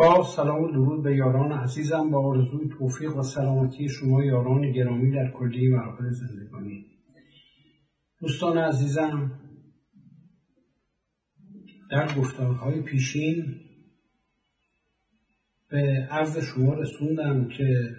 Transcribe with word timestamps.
با 0.00 0.24
سلام 0.24 0.62
و 0.62 0.72
درود 0.72 1.02
به 1.02 1.16
یاران 1.16 1.52
عزیزم 1.52 2.10
با 2.10 2.26
آرزوی 2.26 2.68
توفیق 2.78 3.16
و 3.16 3.22
سلامتی 3.22 3.88
شما 3.88 4.24
یاران 4.24 4.72
گرامی 4.72 5.10
در 5.10 5.30
کلی 5.30 5.68
مراحل 5.68 6.10
زندگانی. 6.10 6.86
دوستان 8.20 8.58
عزیزم 8.58 9.40
در 11.90 12.14
گفتارهای 12.14 12.82
پیشین 12.82 13.60
به 15.68 16.08
عرض 16.10 16.38
شما 16.38 16.74
رسوندم 16.74 17.48
که 17.48 17.96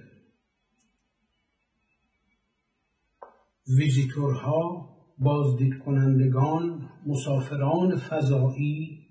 ویزیتورها 3.78 4.90
بازدید 5.18 5.80
کنندگان 5.80 6.90
مسافران 7.06 7.98
فضایی 7.98 9.08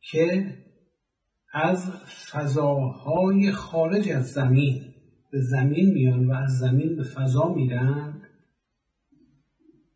که 0.00 0.54
از 1.54 1.90
فضاهای 2.30 3.52
خارج 3.52 4.08
از 4.08 4.26
زمین 4.26 4.94
به 5.30 5.40
زمین 5.40 5.92
میان 5.92 6.26
و 6.26 6.32
از 6.32 6.58
زمین 6.58 6.96
به 6.96 7.02
فضا 7.02 7.54
میرن. 7.54 8.22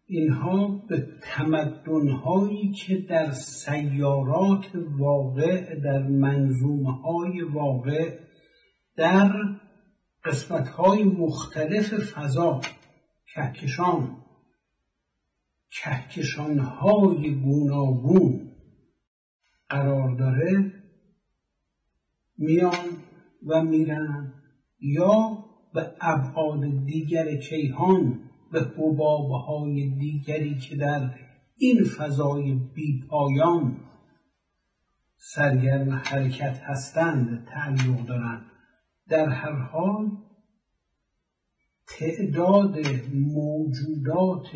اینها 0.06 0.68
به 0.88 1.06
تمدنهایی 1.22 2.72
که 2.72 2.96
در 2.96 3.30
سیارات 3.30 4.66
واقع 4.98 5.74
در 5.74 6.02
منظومه 6.02 6.92
های 6.92 7.42
واقع 7.42 8.18
در 8.96 9.32
قسمت 10.24 10.68
های 10.68 11.02
مختلف 11.02 11.94
فضا 11.94 12.60
کهکشان 13.34 14.16
کهکشان 15.70 16.58
های 16.58 17.34
گوناگون 17.34 18.52
قرار 19.68 20.16
داره. 20.16 20.77
میان 22.38 22.88
و 23.46 23.62
میرن 23.62 24.32
یا 24.80 25.44
به 25.74 25.92
ابعاد 26.00 26.60
دیگر 26.86 27.36
کیهان 27.36 28.20
به 28.52 28.60
حبابهای 28.60 29.90
دیگری 30.00 30.58
که 30.58 30.76
در 30.76 31.10
این 31.56 31.84
فضای 31.84 32.54
بیپایان 32.74 33.80
سرگرم 35.16 35.90
حرکت 35.90 36.60
هستند 36.62 37.46
تعلق 37.48 38.06
دارند. 38.06 38.46
در 39.08 39.28
هر 39.28 39.52
حال 39.52 40.10
تعداد 41.88 42.76
موجودات 43.14 44.46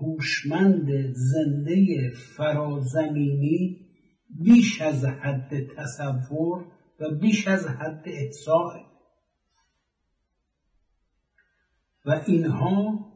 هوشمند 0.00 0.88
زنده 1.12 2.10
فرازمینی 2.36 3.76
بیش 4.44 4.80
از 4.80 5.04
حد 5.04 5.50
تصور 5.76 6.64
و 7.00 7.10
بیش 7.20 7.48
از 7.48 7.66
حد 7.66 8.02
احساء 8.06 8.90
و 12.04 12.20
اینها 12.26 13.06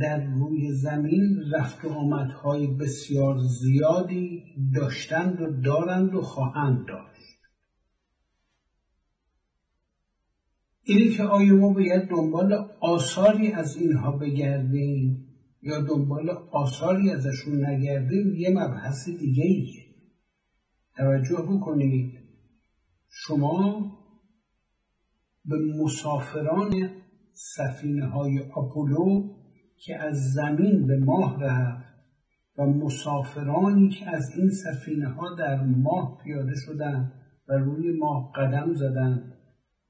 در 0.00 0.24
روی 0.24 0.72
زمین 0.72 1.42
رفت 1.52 1.84
و 1.84 1.88
آمدهای 1.88 2.66
بسیار 2.66 3.38
زیادی 3.38 4.42
داشتند 4.74 5.40
و 5.40 5.60
دارند 5.62 6.14
و 6.14 6.22
خواهند 6.22 6.86
داشت. 6.88 7.38
اینی 10.82 11.10
که 11.10 11.22
آیا 11.22 11.54
ما 11.54 11.72
باید 11.72 12.08
دنبال 12.08 12.52
آثاری 12.80 13.52
از 13.52 13.76
اینها 13.76 14.12
بگردیم 14.12 15.28
یا 15.62 15.80
دنبال 15.80 16.30
آثاری 16.52 17.10
ازشون 17.10 17.66
نگردیم؟ 17.66 18.34
یه 18.34 18.50
مبحث 18.50 19.08
دیگه 19.08 19.44
ایه 19.44 19.84
توجه 20.96 21.42
بکنید. 21.42 22.21
شما 23.14 23.92
به 25.44 25.56
مسافران 25.84 26.90
سفینه 27.32 28.06
های 28.06 28.38
آپولو 28.54 29.34
که 29.76 29.96
از 29.96 30.32
زمین 30.32 30.86
به 30.86 30.98
ماه 30.98 31.42
رفت 31.42 31.92
و 32.58 32.66
مسافرانی 32.66 33.88
که 33.88 34.10
از 34.10 34.30
این 34.36 34.50
سفینه 34.50 35.08
ها 35.08 35.34
در 35.38 35.62
ماه 35.62 36.18
پیاده 36.24 36.54
شدند 36.66 37.12
و 37.48 37.52
روی 37.52 37.98
ماه 37.98 38.32
قدم 38.36 38.74
زدند 38.74 39.38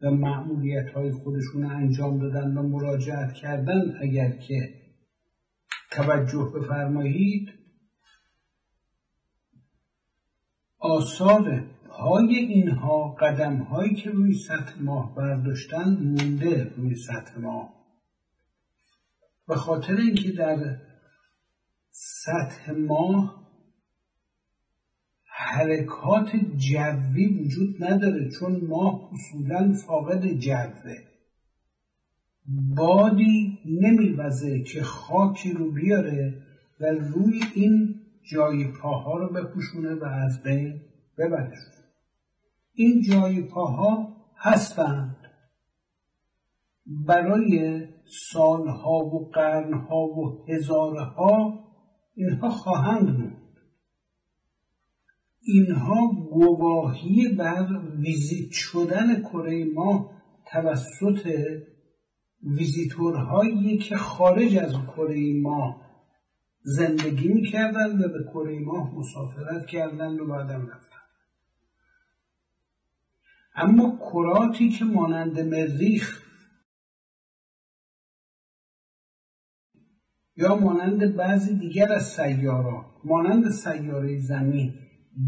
و 0.03 0.11
معمولیت 0.11 0.91
های 0.91 1.13
خودشون 1.13 1.65
انجام 1.65 2.19
دادن 2.19 2.57
و 2.57 2.63
مراجعت 2.63 3.33
کردن 3.33 3.97
اگر 4.03 4.31
که 4.37 4.75
توجه 5.91 6.53
بفرمایید 6.55 7.49
آثار 10.79 11.67
های 12.03 12.37
اینها 12.37 13.17
قدم 13.21 13.57
هایی 13.57 13.95
که 13.95 14.11
روی 14.11 14.35
سطح 14.35 14.81
ماه 14.81 15.15
برداشتن 15.15 15.91
مونده 15.91 16.73
روی 16.77 16.95
سطح 16.95 17.39
ماه. 17.41 17.75
به 19.49 19.55
خاطر 19.55 19.97
اینکه 19.97 20.33
در 20.33 20.77
سطح 21.91 22.73
ماه 22.73 23.43
حرکات 25.25 26.31
جوی 26.57 27.27
وجود 27.27 27.85
نداره 27.85 28.31
چون 28.31 28.61
ماه 28.65 29.11
اصولا 29.13 29.73
فاقد 29.87 30.27
جوه. 30.27 30.95
بادی 32.77 33.59
نمیوزه 33.67 34.63
که 34.63 34.83
خاکی 34.83 35.53
رو 35.53 35.71
بیاره 35.71 36.43
و 36.81 36.85
روی 36.87 37.41
این 37.55 37.95
جای 38.33 38.73
پاها 38.83 39.19
رو 39.19 39.29
بپوشونه 39.33 39.95
و 39.95 40.05
از 40.05 40.43
بین 40.43 40.81
ببرش 41.19 41.59
این 42.75 43.03
جای 43.03 43.43
پاها 43.43 44.17
هستند. 44.37 45.17
برای 46.87 47.81
سالها 48.33 48.99
و 48.99 49.31
قرنها 49.31 50.07
و 50.07 50.45
هزارها 50.49 51.65
اینها 52.15 52.51
خواهند 52.51 53.17
بود. 53.17 53.43
اینها 55.41 56.13
گواهی 56.31 57.29
بر 57.39 57.69
ویزیت 57.97 58.51
شدن 58.53 59.23
کره 59.23 59.65
ما 59.65 60.11
توسط 60.53 61.29
ویزیتورهایی 62.43 63.79
که 63.79 63.97
خارج 63.97 64.57
از 64.57 64.73
کره 64.73 65.41
ما 65.43 65.81
زندگی 66.63 67.29
می‌کردند 67.29 68.05
و 68.05 68.09
به 68.09 68.25
کره 68.33 68.59
ماه 68.59 68.95
مسافرت 68.95 69.67
کردند 69.67 70.21
و 70.21 70.27
بعدم 70.27 70.67
رفتند. 70.67 70.92
اما 73.55 73.99
کراتی 74.13 74.69
که 74.69 74.85
مانند 74.85 75.41
مریخ 75.41 76.23
یا 80.37 80.55
مانند 80.55 81.17
بعضی 81.17 81.59
دیگر 81.59 81.93
از 81.93 82.07
سیارات 82.07 82.87
مانند 83.05 83.51
سیاره 83.51 84.19
زمین 84.19 84.75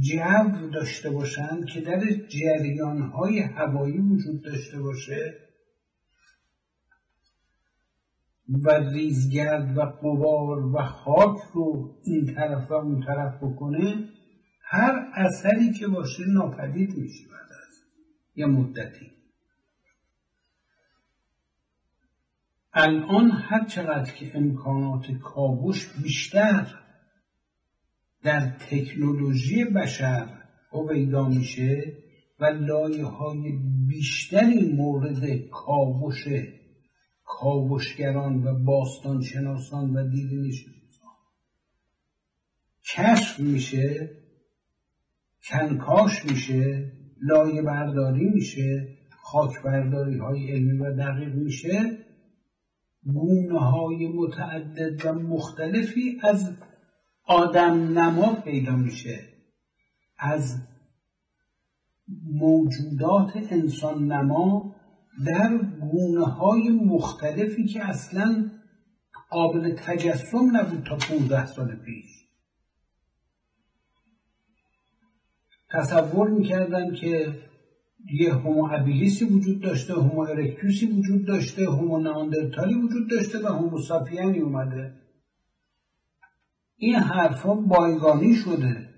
جو 0.01 0.71
داشته 0.71 1.11
باشند 1.11 1.67
که 1.67 1.81
در 1.81 2.01
جریانهای 2.29 3.39
هوایی 3.39 3.99
وجود 3.99 4.45
داشته 4.45 4.79
باشه 4.79 5.35
و 8.49 8.71
ریزگرد 8.71 9.79
و 9.79 9.81
قبار 9.81 10.67
و 10.67 10.83
خاک 10.83 11.39
رو 11.55 11.95
این 12.05 12.35
طرف 12.35 12.71
و 12.71 12.75
اون 12.75 13.05
طرف 13.07 13.43
بکنه 13.43 14.09
هر 14.63 15.11
اثری 15.15 15.73
که 15.73 15.87
باشه 15.87 16.23
ناپدید 16.29 16.97
میشه 16.97 17.25
یه 18.37 18.47
مدتی. 18.47 19.11
الان 22.73 23.31
هر 23.31 23.65
چقدر 23.65 24.13
که 24.13 24.37
امکانات 24.37 25.13
کاوش 25.23 25.93
بیشتر 26.03 26.81
در 28.23 28.51
تکنولوژی 28.51 29.65
بشر 29.65 30.43
هویدا 30.73 31.29
میشه 31.29 31.97
و 32.41 32.45
لایه 32.45 33.05
های 33.05 33.59
بیشتری 33.89 34.73
مورد 34.73 35.49
کاوش 35.49 36.25
کاوشگران 37.25 38.47
و 38.47 38.65
باستان 38.65 39.23
شناسان 39.23 39.97
و 39.97 40.11
شناسان 40.53 41.15
کشف 42.85 43.41
میشه 43.41 44.11
کنکاش 45.45 46.25
میشه 46.25 46.93
لایه 47.25 47.63
برداری 47.63 48.25
میشه 48.25 48.89
خاک 49.25 49.63
برداری 49.63 50.19
های 50.19 50.53
علمی 50.53 50.79
و 50.79 50.95
دقیق 50.97 51.35
میشه. 51.35 51.99
گونه 53.07 53.59
های 53.59 54.07
متعدد 54.07 55.07
و 55.07 55.13
مختلفی 55.13 56.21
از 56.23 56.53
آدم 57.27 57.99
نما 57.99 58.35
پیدا 58.35 58.77
میشه. 58.77 59.21
از 60.19 60.57
موجودات 62.33 63.33
انسان 63.51 64.13
نما 64.13 64.75
در 65.27 65.59
گونه 65.81 66.25
های 66.25 66.69
مختلفی 66.69 67.67
که 67.67 67.85
اصلا 67.85 68.51
قابل 69.31 69.75
تجسم 69.75 70.57
نبود 70.57 70.87
تا 70.87 70.97
15 70.97 71.47
سال 71.47 71.77
پیش. 71.77 72.24
تصور 75.71 76.31
می‌کردن 76.31 76.95
که 76.95 77.41
یه 78.13 78.35
هومو 78.35 78.69
ابیلیسی 78.73 79.25
وجود 79.25 79.61
داشته 79.61 79.95
هومو 79.95 80.21
ارکتوسی 80.21 80.87
وجود 80.87 81.27
داشته 81.27 81.65
هومو 81.65 81.99
ناندرتالی 81.99 82.75
وجود 82.75 83.11
داشته 83.11 83.39
و 83.39 83.47
هومو 83.47 83.79
ساپینی 83.79 84.39
اومده. 84.39 84.95
این 86.77 86.95
حرفا 86.95 87.55
بایگانی 87.55 88.35
شده. 88.35 88.89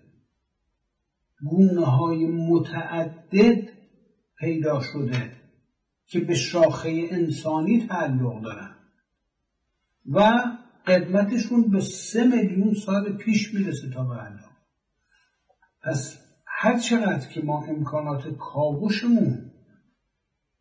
گونه 1.51 1.85
های 1.85 2.27
متعدد 2.27 3.69
پیدا 4.39 4.81
شده 4.81 5.33
که 6.07 6.21
به 6.21 6.35
شاخه 6.35 7.09
انسانی 7.11 7.87
تعلق 7.87 8.43
دارن 8.43 8.77
و 10.07 10.43
قدمتشون 10.87 11.71
به 11.71 11.81
سه 11.81 12.25
میلیون 12.25 12.75
سال 12.75 13.17
پیش 13.17 13.55
می‌رسه 13.55 13.91
تا 13.91 14.05
به 14.05 14.11
الان. 14.11 14.57
پس 15.83 16.25
هر 16.58 16.79
چقدر 16.79 17.29
که 17.29 17.41
ما 17.43 17.64
امکانات 17.64 18.37
کاوشمون 18.38 19.53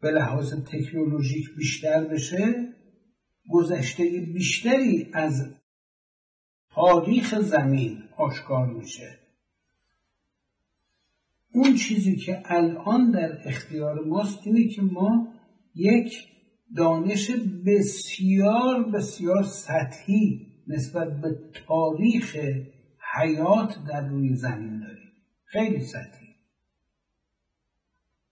به 0.02 0.12
لحاظ 0.12 0.54
تکنولوژیک 0.54 1.46
بیشتر 1.58 2.04
بشه 2.04 2.74
گذشته 3.50 4.04
بیشتری 4.34 5.10
از 5.14 5.56
تاریخ 6.70 7.40
زمین 7.40 8.04
آشکار 8.18 8.68
میشه. 8.68 9.20
اون 11.54 11.76
چیزی 11.76 12.16
که 12.16 12.42
الان 12.46 13.12
در 13.12 13.38
اختیار 13.46 14.06
ماست 14.06 14.48
اینه 14.48 14.68
که 14.68 14.82
ما 14.82 15.28
یک 15.76 16.14
دانش 16.76 17.32
بسیار 17.66 18.84
بسیار 18.84 19.44
سطحی 19.44 20.48
نسبت 20.68 21.22
به 21.22 21.40
تاریخ 21.68 22.36
حیات 23.16 23.76
در 23.88 24.08
روی 24.08 24.36
زمین 24.36 24.80
داریم. 24.80 24.95
خیلی 25.46 25.80
سطحی. 25.80 26.36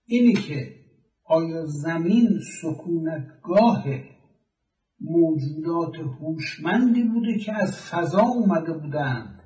اینی 0.06 0.32
که 0.32 0.74
آیا 1.24 1.66
زمین 1.66 2.40
سکونتگاه 2.62 3.84
موجودات 5.00 5.96
هوشمندی 5.96 7.02
بوده 7.02 7.38
که 7.38 7.52
از 7.52 7.78
فضا 7.78 8.22
اومده 8.22 8.72
بودند 8.72 9.40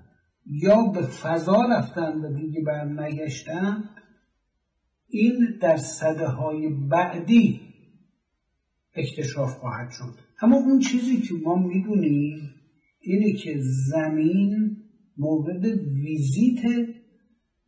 یا 0.47 0.83
به 0.83 1.03
فضا 1.03 1.63
رفتن 1.71 2.19
و 2.19 2.33
دیگه 2.41 2.61
بر 2.63 2.85
نگشتن 2.85 3.85
این 5.09 5.59
در 5.61 5.77
صده 5.77 6.27
های 6.27 6.69
بعدی 6.69 7.61
اکتشاف 8.95 9.59
خواهد 9.59 9.91
شد. 9.91 10.15
اما 10.43 10.57
اون 10.57 10.79
چیزی 10.79 11.21
که 11.21 11.35
ما 11.45 11.55
می‌دونیم 11.55 12.55
اینه 13.01 13.33
که 13.33 13.61
زمین 13.91 14.77
مورد 15.17 15.65
ویزیت 16.05 16.89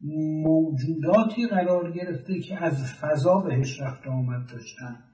موجوداتی 0.00 1.47
قرار 1.47 1.93
گرفته 1.93 2.41
که 2.41 2.64
از 2.64 2.94
فضا 2.94 3.38
بهش 3.38 3.81
رفت 3.81 4.06
آمد 4.06 4.50
داشتن. 4.52 5.05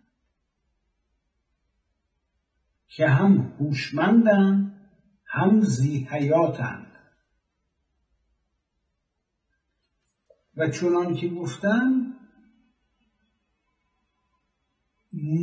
که 2.88 3.08
هم 3.08 3.52
هوشمندن 3.60 4.72
هم 5.26 5.60
زی 5.60 5.98
حیاتن 6.10 6.86
و 10.56 10.70
چنان 10.70 11.14
که 11.14 11.28
گفتم 11.28 12.14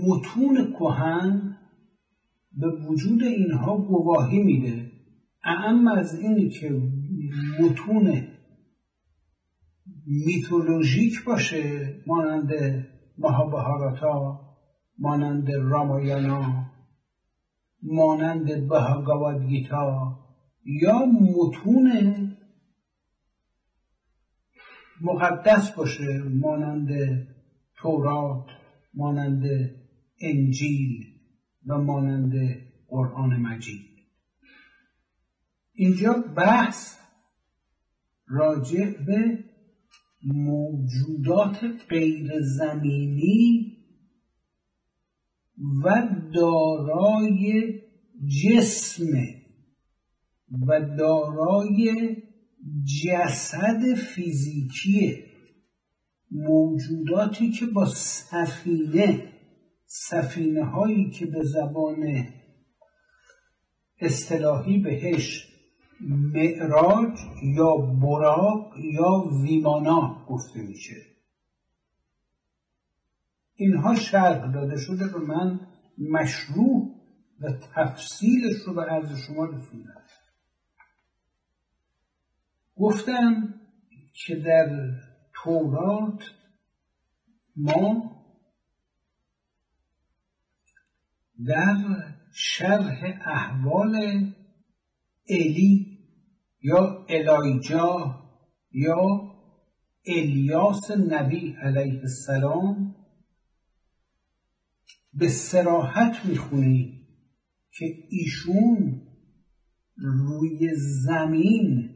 متون 0.03 0.73
کهن 0.73 1.57
به 2.51 2.67
وجود 2.67 3.23
اینها 3.23 3.77
گواهی 3.77 4.43
میده. 4.43 4.91
اعم 5.43 5.87
از 5.87 6.19
اینی 6.19 6.49
که 6.49 6.81
متون 7.59 8.32
میتولوژیک 10.07 11.23
باشه 11.23 11.95
مانند 12.07 12.51
مهابهاراتا 13.17 14.39
مانند 14.99 15.51
رامایانا 15.51 16.65
مانند 17.83 18.67
بهاگاوادگیتا 18.67 20.19
یا 20.65 21.05
متون 21.05 22.13
مقدس 25.01 25.71
باشه 25.71 26.23
مانند 26.23 26.89
تورات 27.75 28.45
مانند 28.93 29.43
انجیل 30.21 31.05
و 31.67 31.77
مانند 31.77 32.33
قرآن 32.87 33.37
مجید. 33.37 33.85
اینجا 35.73 36.13
بحث 36.35 36.97
راجع 38.27 38.85
به 39.05 39.43
موجودات 40.23 41.59
غیر 41.89 42.31
زمینی 42.57 43.77
و 45.83 46.09
دارای 46.33 47.73
جسم 48.43 49.05
و 50.67 50.81
دارای 50.97 52.15
جسد 53.03 53.93
فیزیکی 53.93 55.23
موجوداتی 56.31 57.51
که 57.51 57.65
با 57.65 57.85
سفینه 57.85 59.33
سفینه 59.85 60.65
هایی 60.65 61.09
که 61.09 61.25
به 61.25 61.43
زبان 61.43 62.27
اصطلاحی 63.99 64.77
بهش 64.77 65.52
معراج 66.07 67.19
یا 67.43 67.75
براق 67.77 68.77
یا 68.77 69.23
ویمانا 69.43 70.25
گفته 70.27 70.61
میشه. 70.61 70.95
اینها 73.55 73.95
شرح 73.95 74.51
داده 74.51 74.77
شده 74.77 75.07
به 75.07 75.19
من 75.19 75.59
مشروع 75.97 76.95
و 77.41 77.51
تفصیلش 77.51 78.55
رو 78.65 78.73
به 78.73 78.81
عرض 78.81 79.19
شما 79.27 79.45
رسوندم 79.45 80.03
گفتم 82.75 83.53
که 84.13 84.35
در 84.35 84.91
تورات 85.33 86.23
ما 87.55 88.13
در 91.45 91.75
شرح 92.33 93.21
احوال 93.25 93.95
الی 95.29 95.92
یا 96.63 97.05
الایجا 97.09 98.19
یا 98.71 99.33
الیاس 100.05 100.91
نبی 100.91 101.55
علیه 101.61 101.99
السلام 101.99 102.95
به 105.13 105.29
سراحت 105.29 106.25
می‌خونی 106.25 107.07
که 107.71 107.85
ایشون 108.09 109.01
روی 109.97 110.69
زمین 111.05 111.89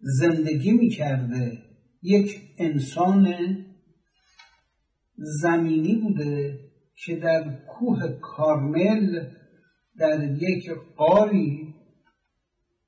زندگی 0.00 0.72
می‌کرده. 0.72 1.62
یک 2.02 2.40
انسان 2.58 3.34
زمینی 5.16 5.96
بوده 5.96 6.60
که 7.04 7.16
در 7.16 7.58
کوه 7.68 8.08
کارمل 8.20 9.30
در 9.98 10.42
یک 10.42 10.70
قاری 10.96 11.74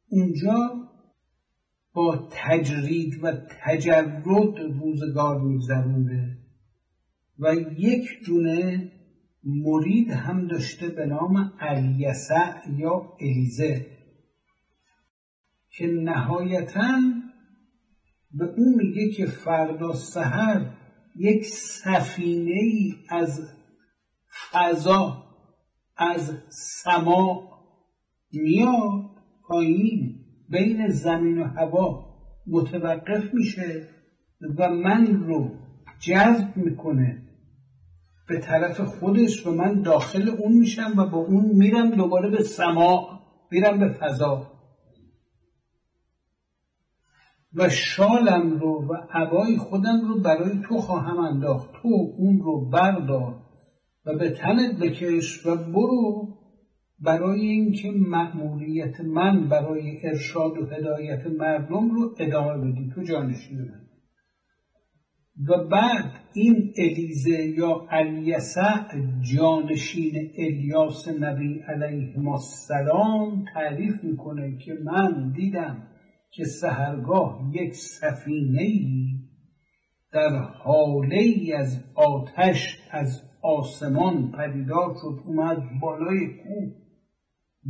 اونجا 0.09 0.78
با 1.99 2.29
تجرید 2.31 3.25
و 3.25 3.33
تجرد 3.65 4.25
روزگار 4.81 5.41
میگذرونده 5.41 6.39
و 7.39 7.55
یک 7.79 8.09
دونه 8.27 8.93
مرید 9.45 10.11
هم 10.11 10.47
داشته 10.47 10.89
به 10.89 11.07
نام 11.07 11.53
الیسع 11.61 12.71
یا 12.77 13.17
الیزه 13.21 13.87
که 15.71 15.87
نهایتا 15.87 17.01
به 18.31 18.45
اون 18.45 18.75
میگه 18.75 19.11
که 19.11 19.27
فردا 19.27 19.93
سحر 19.93 20.71
یک 21.17 21.45
سفینه 21.47 22.51
ای 22.51 22.95
از 23.09 23.51
فضا 24.51 25.25
از 25.97 26.43
سما 26.83 27.49
میاد 28.33 29.11
پایین. 29.49 30.28
بین 30.51 30.89
زمین 30.89 31.39
و 31.39 31.45
هوا 31.45 32.05
متوقف 32.47 33.35
میشه 33.35 33.89
و 34.59 34.69
من 34.69 35.07
رو 35.07 35.51
جذب 36.01 36.57
می‌کنه. 36.57 37.23
به 38.29 38.41
طرف 38.41 38.81
خودش 38.81 39.47
و 39.47 39.51
من 39.51 39.83
داخل 39.83 40.29
اون 40.29 40.53
میشم 40.53 40.93
و 40.97 41.07
با 41.07 41.19
اون 41.19 41.45
میرم 41.45 41.91
دوباره 41.91 42.31
به 42.31 42.43
سما 42.43 43.21
میرم 43.51 43.79
به 43.79 43.89
فضا. 43.89 44.47
و 47.55 47.69
شالم 47.69 48.59
رو 48.59 48.89
و 48.89 48.95
عبای 49.11 49.57
خودم 49.57 50.09
رو 50.09 50.21
برای 50.21 50.61
تو 50.69 50.77
خواهم 50.77 51.19
انداخت. 51.19 51.73
تو 51.73 51.89
اون 52.19 52.41
رو 52.41 52.71
بردار 52.71 53.35
و 54.07 54.19
به 54.19 54.31
تنت 54.31 54.79
بکش 54.79 55.47
و 55.47 55.57
برو 55.57 56.28
برای 57.01 57.41
اینکه 57.41 57.91
مأموریت 57.91 59.01
من 59.01 59.49
برای 59.49 59.99
ارشاد 60.05 60.59
و 60.59 60.67
هدایت 60.67 61.27
مردم 61.27 61.91
رو 61.91 62.15
ادامه 62.19 62.73
بدی 62.73 62.91
تو 62.95 63.03
جانشین 63.03 63.59
من 63.59 63.89
و 65.49 65.65
بعد 65.65 66.13
این 66.35 66.73
الیزه 66.79 67.45
یا 67.59 67.87
الیسع 67.91 68.85
جانشین 69.35 70.31
الیاس 70.39 71.09
نبی 71.09 71.61
علیه 71.69 72.29
السلام 72.29 73.45
تعریف 73.55 74.05
می‌کنه 74.05 74.59
که 74.59 74.73
من 74.85 75.33
دیدم 75.37 75.89
که 76.31 76.45
سهرگاه 76.45 77.51
یک 77.53 77.75
سفینه 77.75 78.69
در 80.13 80.39
حاله 80.39 81.17
ای 81.17 81.53
از 81.53 81.85
آتش 81.95 82.79
از 82.91 83.23
آسمان 83.43 84.33
پدیدار 84.33 84.95
شد 85.03 85.23
اومد 85.27 85.59
بالای 85.81 86.27
کوه. 86.27 86.88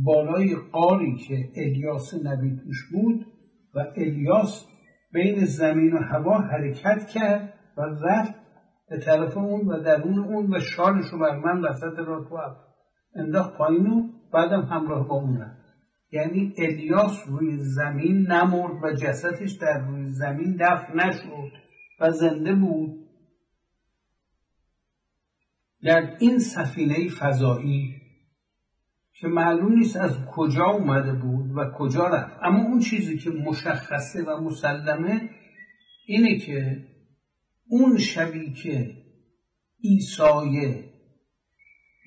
بالای 0.03 0.55
قاری 0.71 1.15
که 1.15 1.49
الیاس 1.55 2.13
نبی 2.23 2.55
توش 2.55 2.89
بود 2.91 3.25
و 3.75 3.79
الیاس 3.95 4.65
بین 5.11 5.45
زمین 5.45 5.93
و 5.93 5.97
هوا 5.97 6.37
حرکت 6.37 7.07
کرد 7.07 7.53
و 7.77 7.81
رفت 7.81 8.33
به 8.89 8.97
طرف 8.99 9.37
اون 9.37 9.67
و 9.67 9.79
درون 9.83 10.19
اون 10.19 10.55
و 10.55 10.59
شالش 10.59 11.05
رو 11.11 11.19
بر 11.19 11.37
من 11.37 11.61
وسط 11.61 11.99
را 11.99 12.23
تو 12.23 12.37
انداخت 13.15 13.57
پایین 13.57 13.87
و 13.87 14.09
بعدم 14.33 14.61
همراه 14.61 15.07
با 15.07 15.15
اون 15.15 15.41
رفت. 15.41 15.59
یعنی 16.11 16.53
الیاس 16.57 17.27
روی 17.27 17.57
زمین 17.57 18.31
نمرد 18.31 18.83
و 18.83 18.93
جسدش 18.93 19.51
در 19.51 19.85
روی 19.85 20.07
زمین 20.07 20.57
دفن 20.59 20.99
نشد 20.99 21.51
و 21.99 22.11
زنده 22.11 22.55
بود. 22.55 22.99
در 25.83 26.15
این 26.19 26.39
سفینه 26.39 27.07
فضایی 27.07 27.98
که 29.21 29.27
معلوم 29.27 29.73
نیست 29.73 29.97
از 29.97 30.25
کجا 30.25 30.65
اومده 30.65 31.13
بود 31.13 31.57
و 31.57 31.71
کجا 31.77 32.07
رفت. 32.07 32.37
اما 32.43 32.63
اون 32.63 32.79
چیزی 32.79 33.17
که 33.17 33.29
مشخصه 33.29 34.23
و 34.23 34.41
مسلمه 34.41 35.29
اینه 36.05 36.37
که 36.37 36.85
اون 37.69 37.97
شبی 37.97 38.53
که 38.53 38.95
عیسی 39.83 40.89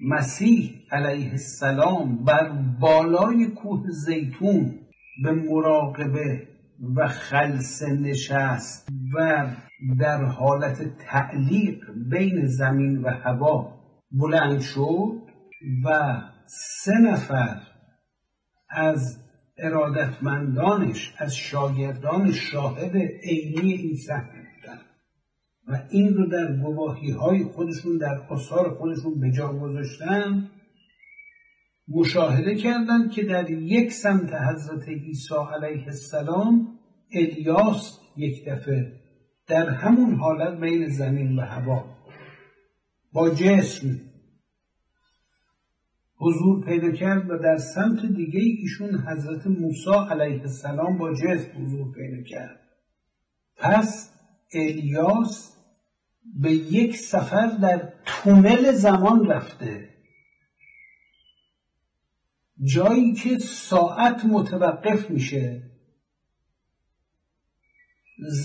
مسیح 0.04 0.87
علیه 0.90 1.31
السلام 1.31 2.25
بر 2.25 2.49
بالای 2.81 3.47
کوه 3.47 3.90
زیتون 3.90 4.78
به 5.23 5.33
مراقبه 5.33 6.49
و 6.97 7.09
خلصه 7.09 7.92
نشست 7.92 8.88
و 9.14 9.47
در 9.99 10.25
حالت 10.25 10.97
تعلیق 10.99 11.85
بین 12.11 12.47
زمین 12.47 13.02
و 13.02 13.09
هوا 13.09 13.75
بلند 14.12 14.61
شد 14.61 15.23
و 15.85 16.21
سه 16.46 16.99
نفر 16.99 17.61
از 18.70 19.18
ارادتمندانش 19.58 21.14
از 21.18 21.37
شاگردان 21.37 22.32
شاهد 22.32 22.96
عینی 22.96 23.72
این 23.72 23.96
صحنه 23.96 24.32
بودن. 24.32 24.80
و 25.68 25.88
این 25.90 26.14
رو 26.14 26.26
در 26.26 26.56
گواهی 26.56 27.11
های 27.11 27.44
خودشون 27.44 27.99
در 27.99 28.26
آثار 28.30 28.75
خودشون 28.75 29.20
به 29.20 29.30
جا 29.30 29.52
گذاشتن 29.52 30.50
مشاهده 31.88 32.54
کردند 32.54 33.11
که 33.11 33.22
در 33.25 33.50
یک 33.50 33.92
سمت 33.92 34.34
حضرت 34.34 34.88
عیسی 34.88 35.34
علیه 35.34 35.87
السلام 35.87 36.78
الیاس 37.14 37.99
یک 38.16 38.49
دفعه 38.49 38.92
در 39.46 39.68
همون 39.68 40.14
حالت 40.14 40.61
بین 40.61 40.88
زمین 40.88 41.38
و 41.38 41.42
هوا 41.42 41.84
با 43.12 43.30
جسم 43.30 44.00
حضور 46.23 46.64
پیدا 46.64 46.91
کرد 46.91 47.31
و 47.31 47.38
در 47.38 47.57
سمت 47.57 48.07
دیگه 48.07 48.41
ایشون 48.41 48.99
حضرت 48.99 49.47
موسی 49.47 49.91
علیه 50.11 50.41
السلام 50.41 50.99
با 50.99 51.14
جسم 51.14 51.62
حضور 51.62 51.93
پیدا 51.93 52.23
کرد. 52.23 52.61
پس 53.57 54.12
الیاس 54.55 55.57
به 56.41 56.52
یک 56.52 56.97
سفر 56.97 57.47
در 57.47 57.93
تونل 58.07 58.73
زمان 58.73 59.26
رفته. 59.26 59.88
جایی 62.64 63.12
که 63.12 63.38
ساعت 63.38 64.25
متوقف 64.25 65.11
میشه. 65.11 65.62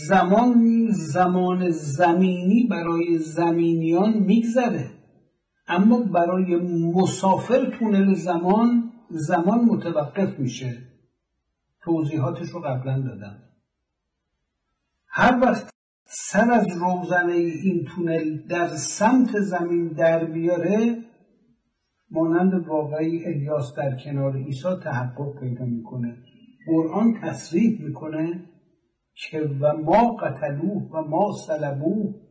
زمان 0.07 0.87
زمان 0.91 1.69
زمینی 1.69 2.67
برای 2.69 3.17
زمینیان 3.17 4.13
میگذره. 4.13 4.96
اما 5.67 5.99
برای 5.99 6.55
مسافر 6.95 7.65
تونل 7.79 8.13
زمان 8.13 8.91
زمان 9.09 9.65
متوقف 9.65 10.39
میشه. 10.39 10.77
توضیحاتش 11.81 12.49
رو 12.49 12.59
قبلا 12.59 12.99
دادم. 12.99 13.43
هر 15.07 15.39
وقت 15.41 15.69
سر 16.05 16.51
از 16.51 16.67
روزنه 16.81 17.33
این 17.33 17.85
تونل 17.85 18.47
در 18.47 18.67
سمت 18.67 19.39
زمین 19.39 19.87
در 19.87 20.25
بیاره 20.25 21.03
مانند 22.11 22.67
واقعی 22.67 23.25
الیاس 23.25 23.73
در 23.77 23.97
کنار 24.03 24.37
عیسی 24.37 24.75
تحقق 24.83 25.39
پیدا 25.39 25.65
می‌کنه. 25.65 26.17
قرآن 26.67 27.13
تصریح 27.21 27.81
می‌کنه 27.81 28.45
که 29.15 29.41
و 29.41 29.73
ما 29.73 30.15
قتلوه 30.15 30.89
و 30.93 31.01
ما 31.01 31.31
صلبوه 31.47 32.26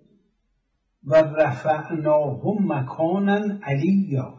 و 1.07 1.15
رفعناهم 1.15 2.73
مکانا 2.73 3.59
علیا. 3.63 4.35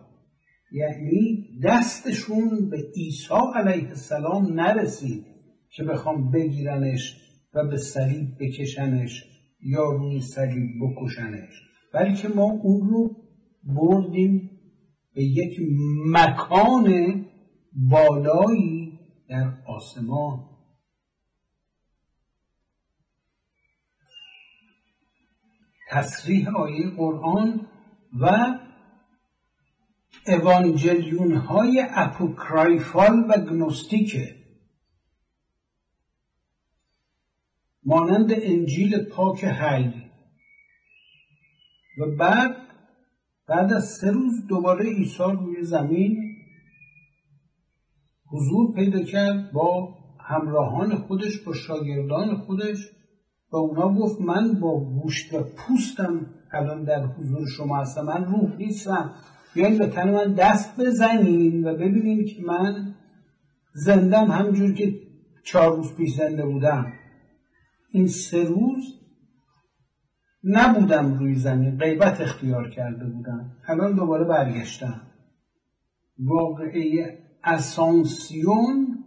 یعنی 0.72 1.48
دستشون 1.64 2.70
به 2.70 2.78
عیسی 2.96 3.34
علیه 3.56 3.88
السلام 3.88 4.54
نرسید 4.54 5.26
که 5.70 5.84
بخوام 5.84 6.32
بگیرنش 6.32 7.16
و 7.54 7.68
به 7.68 7.78
صلیب 7.78 8.28
بکشنش 8.40 9.24
یا 9.62 9.84
روی 9.92 10.22
صلیب 10.22 10.70
بکشنش. 10.82 11.62
بلکه 11.94 12.28
ما 12.28 12.52
اون 12.64 12.90
رو 12.90 13.16
بردیم 13.64 14.50
به 15.16 15.24
یک 15.24 15.60
مکان 16.06 17.26
بالایی 17.74 19.00
در 19.30 19.54
آسمان. 19.68 20.57
تصریح 25.90 26.50
آیه 26.56 26.90
قرآن 26.90 27.68
و 28.20 28.30
اوانجلیون 30.28 31.34
های 31.36 31.86
اپوکرایفال 31.90 33.26
و 33.30 33.38
گنوستیکه 33.38 34.36
مانند 37.84 38.32
انجیل 38.32 39.04
پاک 39.04 39.44
حی. 39.44 39.94
و 41.98 42.16
بعد 42.20 42.56
بعد 43.48 43.74
از 43.74 43.98
سه 44.02 44.12
روز 44.12 44.48
دوباره 44.48 44.86
عیسی 44.86 45.24
روی 45.24 45.64
زمین 45.64 46.36
حضور 48.26 48.76
پیدا 48.76 49.04
کرد 49.04 49.52
با 49.52 49.98
همراهان 50.20 50.96
خودش 50.96 51.40
با 51.40 51.54
شاگردان 51.54 52.36
خودش. 52.36 52.97
و 53.52 53.58
اونا 53.58 53.94
گفت 53.94 54.22
من 54.22 54.54
با 54.60 54.80
گوشت 54.80 55.34
و 55.34 55.44
پوستم 55.44 56.26
الان 56.52 56.84
در 56.84 57.06
حضور 57.06 57.48
شما 57.58 57.78
هستم. 57.78 58.02
من 58.02 58.26
روح 58.26 58.56
نیستم. 58.58 59.14
بیاین 59.54 59.78
به 59.78 59.88
تن 59.88 60.14
من 60.14 60.34
دست 60.34 60.80
بزنین 60.80 61.68
و 61.68 61.74
ببینین 61.74 62.26
که 62.26 62.44
من 62.46 62.96
زندم 63.74 64.32
همجور 64.32 64.74
که 64.74 65.00
چهار 65.44 65.76
روز 65.76 65.96
پیش 65.96 66.16
زنده 66.16 66.46
بودم. 66.46 66.94
این 67.92 68.08
سه 68.08 68.44
روز 68.44 68.84
نبودم 70.44 71.14
روی 71.20 71.36
زمین. 71.36 71.78
غیبت 71.78 72.22
اختیار 72.22 72.70
کرده 72.70 73.06
بودم. 73.06 73.52
الان 73.68 73.96
دوباره 73.96 74.26
برگشتم. 74.26 75.02
واقعه 76.20 77.18
اسانسیون 77.44 79.04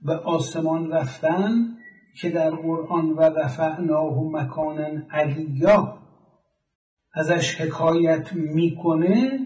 به 0.00 0.14
آسمان 0.14 0.90
رفتن. 0.90 1.71
که 2.20 2.30
در 2.30 2.50
قرآن 2.50 3.10
و 3.10 3.20
رفعناه 3.20 4.22
مکانا 4.32 4.88
علیا 5.10 5.98
ازش 7.12 7.60
حکایت 7.60 8.32
می‌کنه. 8.32 9.38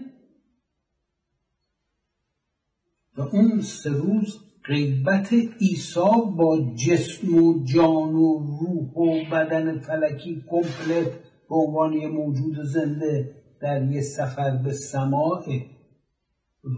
و 3.17 3.21
اون 3.21 3.61
سه 3.61 3.89
روز 3.89 4.39
غیبت 4.65 5.33
عیسی 5.61 5.99
با 6.37 6.73
جسم 6.75 7.33
و 7.35 7.63
جان 7.63 8.15
و 8.15 8.39
روح 8.39 9.07
و 9.07 9.29
بدن 9.31 9.79
فلکی 9.79 10.43
کمپلت 10.49 11.11
به 11.49 11.55
عنوان 11.55 12.07
موجود 12.07 12.63
زنده 12.63 13.35
در 13.61 13.91
یه 13.91 14.01
سفر 14.01 14.57
به 14.57 14.73
سماع 14.73 15.45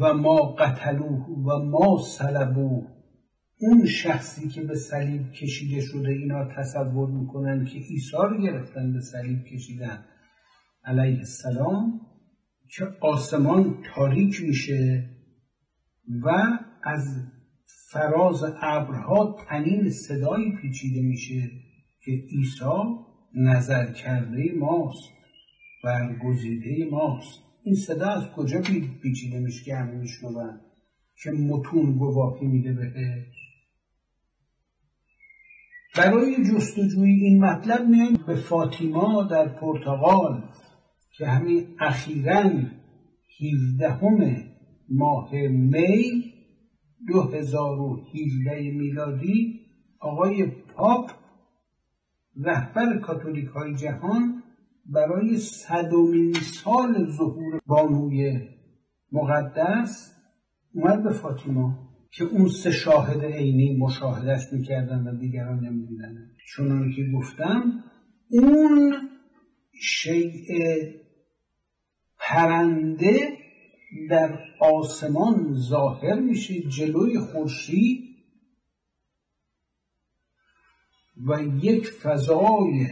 و 0.01 0.13
ما 0.13 0.35
قتلوه 0.35 1.25
و 1.45 1.59
ما 1.59 1.97
صلبوه. 1.97 2.98
اون 3.61 3.85
شخصی 3.85 4.49
که 4.49 4.61
به 4.61 4.75
صلیب 4.75 5.31
کشیده 5.31 5.81
شده 5.81 6.09
اینا 6.09 6.47
تصور 6.57 7.09
می‌کنن 7.09 7.65
که 7.65 7.79
عیسی 7.79 8.17
رو 8.17 8.41
گرفتن 8.41 8.93
به 8.93 9.01
صلیب 9.01 9.43
کشیدن. 9.43 10.05
علیه 10.85 11.17
السلام 11.17 12.01
که 12.77 12.85
آسمان 13.01 13.83
تاریک 13.95 14.41
میشه 14.41 15.09
و 16.23 16.29
از 16.83 17.05
فراز 17.91 18.43
ابرها 18.61 19.37
تنین 19.49 19.89
صدایی 19.89 20.51
پیچیده 20.61 21.01
میشه 21.01 21.51
که 22.05 22.11
عیسی 22.11 22.95
نظر 23.35 23.91
کرده 23.91 24.53
ماست 24.57 25.09
برگزیده 25.83 26.89
ماست. 26.91 27.39
این 27.63 27.75
صدا 27.75 28.07
از 28.09 28.31
کجا 28.35 28.61
پیچیده 29.01 29.39
میشه 29.39 29.65
که 29.65 29.75
همه 29.75 29.95
میشنون؟ 29.95 30.59
که 31.23 31.31
متون 31.31 31.97
گواهی 31.97 32.47
میده 32.47 32.73
بهش؟ 32.73 33.38
برای 35.99 36.43
جستجوی 36.43 37.11
این 37.11 37.45
مطلب 37.45 37.87
میایم 37.87 38.23
به 38.27 38.35
فاطیما 38.35 39.23
در 39.23 39.47
پرتغال 39.47 40.43
که 41.17 41.27
همین 41.27 41.67
اخیرا 41.79 42.43
17 43.73 44.45
ماه 44.89 45.31
می 45.49 46.23
2017 47.07 48.71
میلادی 48.71 49.59
آقای 49.99 50.45
پاپ 50.45 51.11
رهبر 52.35 52.99
کاتولیک 52.99 53.47
های 53.47 53.75
جهان 53.75 54.43
برای 54.85 55.37
صدومین 55.37 56.33
سال 56.33 57.05
ظهور 57.17 57.61
بانوی 57.67 58.47
مقدس 59.11 60.15
اومد 60.73 61.03
به 61.03 61.09
فاطیما. 61.09 61.88
که 62.11 62.23
اون 62.23 62.49
سه 62.49 62.71
شاهد 62.71 63.25
عینی 63.25 63.77
مشاهدش 63.77 64.53
می‌کردن 64.53 65.07
و 65.07 65.17
دیگران 65.17 65.59
نمی‌دیدن. 65.59 66.31
چون 66.47 66.93
که 66.95 67.01
گفتم 67.17 67.83
اون 68.29 69.09
شیء 69.81 70.49
پرنده 72.19 73.37
در 74.09 74.39
آسمان 74.59 75.53
ظاهر 75.53 76.19
میشه 76.19 76.61
جلوی 76.61 77.19
خورشید. 77.19 78.09
و 81.27 81.41
یک 81.61 81.87
فضای 81.87 82.87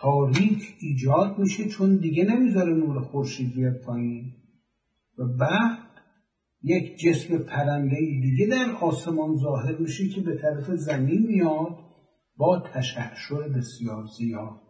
تاریک 0.00 0.76
ایجاد 0.80 1.38
میشه 1.38 1.68
چون 1.68 1.96
دیگه 1.96 2.24
نمی‌ذاره 2.24 2.72
نور 2.72 3.00
خورشید 3.00 3.54
بیاد 3.54 3.80
پایین. 3.80 4.32
و 5.18 5.24
بعد 5.24 5.83
یک 6.64 6.98
جسم 6.98 7.38
پرنده 7.38 7.96
دیگه 7.96 8.46
در 8.46 8.70
آسمان 8.80 9.36
ظاهر 9.36 9.76
میشه 9.76 10.08
که 10.08 10.20
به 10.20 10.36
طرف 10.36 10.70
زمین 10.70 11.26
میاد 11.26 11.78
با 12.36 12.62
تشعشع 12.74 13.48
بسیار 13.48 14.04
زیاد. 14.18 14.60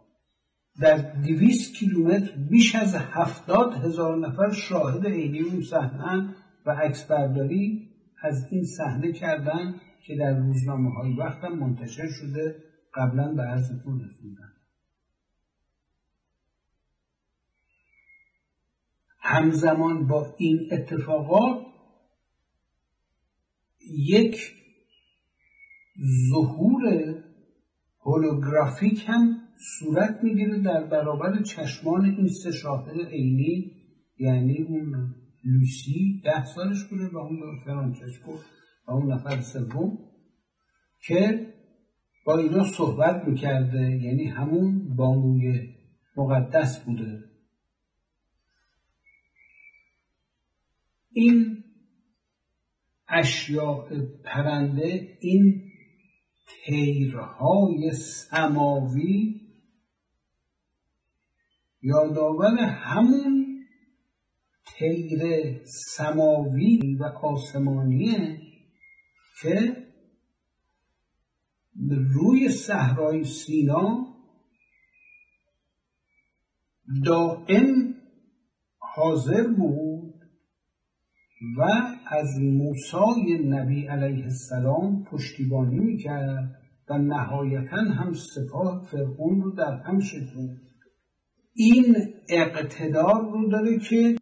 در 0.81 0.97
دویست 0.97 1.75
کیلومتر 1.75 2.31
بیش 2.49 2.75
از 2.75 2.95
هفتاد 2.95 3.73
هزار 3.73 4.17
نفر 4.17 4.51
شاهد 4.51 5.07
عینی 5.07 5.39
اون 5.39 5.61
صحنه 5.61 6.35
و 6.65 6.71
عکس 6.71 7.03
برداری 7.03 7.89
از 8.23 8.47
این 8.51 8.63
صحنه 8.63 9.11
کردن 9.11 9.75
که 10.05 10.15
در 10.15 10.39
روزنامه 10.39 10.89
های 10.89 11.15
منتشر 11.59 12.07
شده 12.07 12.55
قبلا 12.93 13.33
به 13.33 13.41
عرضتون 13.41 14.01
رسوندن 14.05 14.51
همزمان 19.19 20.07
با 20.07 20.35
این 20.37 20.69
اتفاقات 20.71 21.65
یک 23.89 24.53
ظهور 26.29 26.81
هولوگرافیک 28.05 29.03
هم 29.07 29.37
صورت 29.79 30.19
می‌گیره 30.23 30.59
در 30.59 30.83
برابر 30.83 31.41
چشمان 31.41 32.05
این 32.05 32.27
سه 32.27 32.51
شاهد 32.51 33.07
عینی 33.11 33.71
یعنی 34.17 34.61
اون 34.61 35.15
لوسی 35.43 36.21
ده 36.25 36.45
سالش 36.45 36.83
بوده 36.83 37.07
و 37.07 37.17
اون 37.17 37.39
فرانچسکو 37.65 38.31
و 38.87 38.91
اون 38.91 39.13
نفر 39.13 39.41
سوم 39.41 39.97
که 41.07 41.53
با 42.25 42.37
اینا 42.37 42.63
صحبت 42.63 43.27
می‌کرده 43.27 43.81
یعنی 43.81 44.25
همون 44.25 44.95
بانوی 44.95 45.75
مقدس 46.17 46.85
بوده. 46.85 47.23
این 51.11 51.64
اشیاء 53.07 53.87
پرنده 54.23 55.17
این 55.21 55.71
تیرهای 56.65 57.91
سماوی 57.91 59.41
یادآور 61.81 62.57
همون 62.59 63.65
تیر 64.65 65.21
سماوی 65.65 66.97
و 66.99 67.03
آسمانیه 67.03 68.41
که 69.41 69.85
روی 71.89 72.49
صحرای 72.49 73.23
سینا 73.23 74.15
دائم 77.05 77.95
حاضر 78.77 79.47
بود 79.47 80.13
و 81.57 81.94
از 82.07 82.39
موسای 82.41 83.47
نبی 83.47 83.87
علیه 83.87 84.23
السلام 84.23 85.03
پشتیبانی 85.03 85.79
می‌کرد 85.79 86.55
و 86.89 86.97
نهایتا 86.97 87.77
هم 87.77 88.13
سپاه 88.13 88.87
فرعون 88.91 89.41
رو 89.41 89.51
در 89.51 89.77
هم 89.77 89.99
شکند 89.99 90.61
این 91.53 91.95
اقتدار 92.29 93.31
رو 93.31 93.49
داره 93.49 93.79
که 93.79 94.15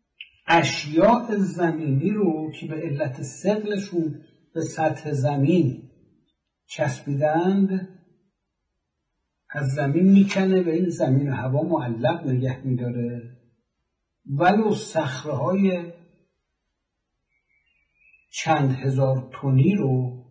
اشیاء 0.47 1.35
زمینی 1.37 2.09
رو 2.09 2.51
که 2.59 2.67
به 2.67 2.75
علت 2.75 3.21
سقلشون 3.21 4.21
به 4.53 4.61
سطح 4.61 5.11
زمین 5.11 5.89
چسبیدند 6.65 7.89
از 9.49 9.67
زمین 9.67 10.11
می‌کنه 10.11 10.63
و 10.63 10.69
این 10.69 10.89
زمین 10.89 11.27
هوا 11.27 11.61
معلق 11.61 12.27
نگه 12.27 12.67
میداره. 12.67 13.21
ولو 14.25 14.71
صخره 14.71 15.92
چند 18.35 18.71
هزار 18.71 19.29
تونی 19.31 19.75
رو 19.75 20.23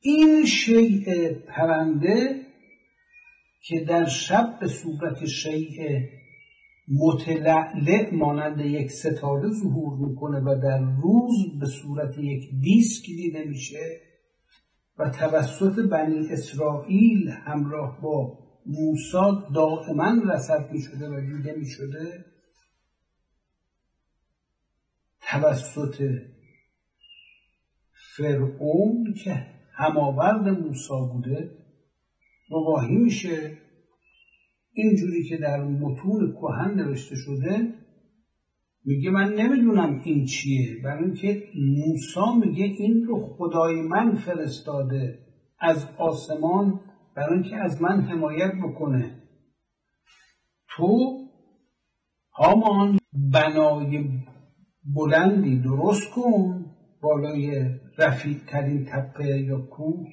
این 0.00 0.46
شیء 0.46 1.34
پرنده 1.48 2.46
که 3.62 3.84
در 3.88 4.04
شب 4.04 4.58
به 4.60 4.68
صورت 4.68 5.26
شیء 5.26 6.00
متلعلع 6.88 8.14
مانند 8.14 8.60
یک 8.60 8.90
ستاره 8.90 9.48
ظهور 9.62 10.08
می‌کنه 10.08 10.40
و 10.40 10.60
در 10.62 10.78
روز 10.78 11.58
به 11.60 11.66
صورت 11.66 12.18
یک 12.18 12.50
دیسک 12.60 13.06
دیده 13.06 13.44
میشه 13.44 14.00
و 14.98 15.10
توسط 15.10 15.88
بنی 15.90 16.28
اسرائیل 16.30 17.28
همراه 17.28 18.00
با 18.02 18.38
موسی 18.66 19.52
دائما 19.54 20.32
رسد 20.34 20.72
می 20.72 20.80
شده 20.80 21.08
و 21.08 21.20
دیده 21.20 21.54
می 21.58 21.66
شده 21.66 22.24
توسط 25.20 26.02
فرعون 28.16 29.14
که 29.24 29.46
هماورد 29.74 30.48
موسی 30.48 31.08
بوده 31.12 31.50
گواهی 32.48 32.96
میشه. 32.96 33.58
اینجوری 34.72 35.24
که 35.28 35.36
در 35.36 35.64
متون 35.64 36.32
کهن 36.32 36.74
نوشته 36.74 37.16
شده 37.16 37.74
میگه 38.84 39.10
من 39.10 39.34
نمی‌دونم 39.34 40.00
این 40.04 40.24
چیه. 40.24 40.82
برای 40.84 41.04
اینکه 41.04 41.42
موسی 41.54 42.46
میگه 42.46 42.64
این 42.64 43.04
رو 43.04 43.36
خدای 43.38 43.82
من 43.82 44.14
فرستاده 44.14 45.18
از 45.58 45.88
آسمان 45.98 46.80
برای 47.16 47.34
اینکه 47.34 47.56
از 47.56 47.82
من 47.82 48.00
حمایت 48.00 48.52
بکنه. 48.64 49.22
تو 50.68 51.18
هامان 52.32 52.98
بنای 53.32 54.08
بلندی 54.94 55.58
درست 55.58 56.10
کن. 56.14 56.65
بالای 57.06 57.70
رفیع 57.98 58.38
ترین 58.46 58.84
تپه 58.84 59.40
یا 59.40 59.58
کوه. 59.58 60.06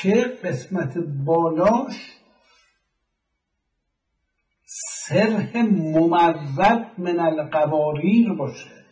که 0.00 0.14
قسمت 0.44 0.98
بالاش 1.26 1.94
سرح 5.08 5.56
ممرد 5.72 7.00
من 7.00 7.20
القواریر 7.20 8.32
باشه. 8.32 8.84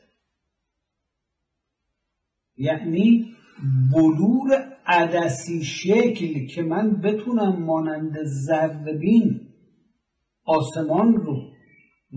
یعنی 2.56 3.34
بلور 3.92 4.76
عدسی 4.86 5.64
شکل 5.64 6.46
که 6.46 6.62
من 6.62 7.00
بتونم 7.00 7.62
مانند 7.62 8.16
زربین 8.24 9.40
آسمان 10.44 11.14
رو 11.14 11.52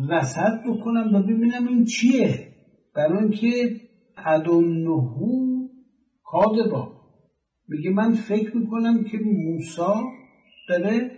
رسد 0.09 0.63
بکنم 0.67 1.15
و 1.15 1.23
ببینم 1.23 1.67
این 1.67 1.85
چیه. 1.85 2.47
برای 2.95 3.23
اینکه 3.23 3.86
ادونهو 4.25 5.67
کادبا 6.23 6.97
میگه 7.67 7.89
من 7.89 8.13
فکر 8.13 8.57
می‌کنم 8.57 9.03
که 9.03 9.17
موسا 9.17 10.03
داره 10.69 11.11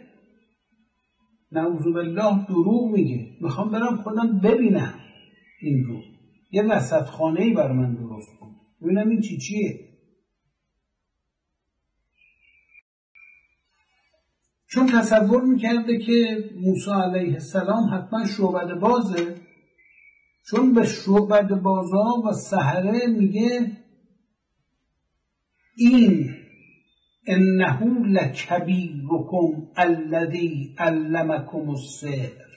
نعوذ 1.52 1.84
بالله 1.84 2.46
دروغ 2.48 2.92
میگه. 2.92 3.38
می‌خوام 3.42 3.72
برم 3.72 3.96
خودم 3.96 4.40
ببینم 4.40 4.94
این 5.62 5.84
رو. 5.84 6.02
یه 6.52 6.64
وسط 6.64 7.04
خانه 7.04 7.42
ای 7.42 7.54
بر 7.54 7.72
من 7.72 7.96
درست 7.96 8.40
کن. 8.40 8.56
ببینم 8.82 9.10
این 9.10 9.22
چی 9.22 9.38
چیه. 9.38 9.80
چون 14.68 14.88
تصور 14.88 15.44
می‌کرده 15.44 15.98
که 15.98 16.50
موسی 16.62 16.92
علیه 16.92 17.34
السلام 17.34 17.94
حتما 17.94 18.26
شعبد 18.26 18.80
بازه 18.80 19.36
چون 20.50 20.74
به 20.74 20.86
شعبد 20.86 21.62
بازا 21.62 22.06
و 22.26 22.34
سهره 22.34 23.08
میگه 23.08 23.72
این 25.76 26.36
انه 27.28 27.84
لکبیرکم 28.08 29.68
الذی 29.76 30.76
علمکم 30.78 31.70
السحر. 31.70 32.50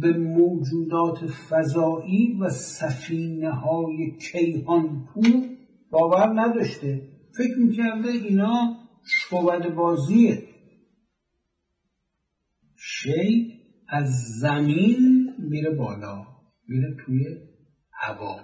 به 0.00 0.12
موجودات 0.12 1.26
فضایی 1.26 2.38
و 2.40 2.50
سفینه 2.50 3.50
های 3.50 4.16
کیهان 4.32 5.06
پو 5.06 5.22
باور 5.90 6.40
نداشته. 6.40 7.08
فکر 7.38 7.58
می‌کرده 7.58 8.08
اینا 8.08 8.76
شعبد 9.04 9.74
بازیه. 9.74 10.42
شی 12.76 13.57
از 13.88 14.08
زمین 14.40 15.34
میره 15.38 15.70
بالا 15.70 16.26
میره 16.68 16.96
توی 17.04 17.24
هوا. 17.92 18.40